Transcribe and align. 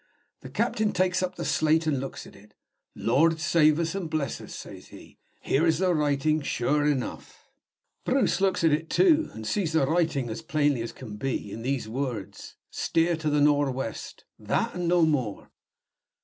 The 0.39 0.49
captain 0.49 0.93
takes 0.93 1.21
up 1.21 1.35
the 1.35 1.45
slate 1.45 1.85
and 1.85 1.99
looks 1.99 2.25
at 2.25 2.35
it. 2.35 2.55
'Lord 2.95 3.39
save 3.39 3.77
us 3.79 3.93
and 3.93 4.09
bless 4.09 4.41
us!' 4.41 4.55
says 4.55 4.87
he; 4.87 5.19
'here 5.41 5.69
the 5.71 5.93
writing 5.93 6.41
is, 6.41 6.47
sure 6.47 6.87
enough!' 6.87 7.51
Bruce 8.03 8.41
looks 8.41 8.63
at 8.63 8.71
it 8.71 8.89
too, 8.89 9.29
and 9.33 9.45
sees 9.45 9.73
the 9.73 9.85
writing 9.85 10.27
as 10.31 10.41
plainly 10.41 10.81
as 10.81 10.91
can 10.91 11.17
be, 11.17 11.51
in 11.51 11.61
these 11.61 11.87
words: 11.87 12.55
'Steer 12.71 13.15
to 13.17 13.29
the 13.29 13.41
nor' 13.41 13.69
west.' 13.69 14.25
That, 14.39 14.73
and 14.73 14.87
no 14.87 15.03
more. 15.03 15.51